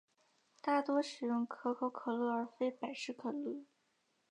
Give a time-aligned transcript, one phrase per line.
[0.61, 3.61] 大多使用可口可乐而非百事可乐。